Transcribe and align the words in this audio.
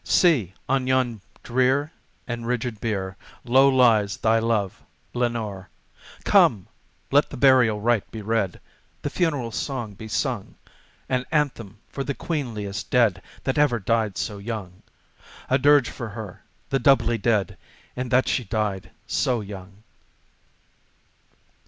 See! 0.03 0.55
on 0.67 0.87
yon 0.87 1.21
drear 1.43 1.91
and 2.27 2.47
rigid 2.47 2.81
bier 2.81 3.17
low 3.43 3.69
lies 3.69 4.17
thy 4.17 4.39
love, 4.39 4.81
Lenore! 5.13 5.69
Come! 6.23 6.65
let 7.11 7.29
the 7.29 7.37
burial 7.37 7.79
rite 7.79 8.09
be 8.09 8.23
read 8.23 8.59
the 9.03 9.11
funeral 9.11 9.51
song 9.51 9.93
be 9.93 10.07
sung! 10.07 10.55
An 11.07 11.23
anthem 11.31 11.77
for 11.87 12.03
the 12.03 12.15
queenliest 12.15 12.89
dead 12.89 13.21
that 13.43 13.59
ever 13.59 13.77
died 13.77 14.17
so 14.17 14.39
young 14.39 14.81
A 15.51 15.59
dirge 15.59 15.91
for 15.91 16.09
her 16.09 16.41
the 16.71 16.79
doubly 16.79 17.19
dead 17.19 17.55
in 17.95 18.09
that 18.09 18.27
she 18.27 18.43
died 18.43 18.89
so 19.05 19.39
young. 19.41 19.83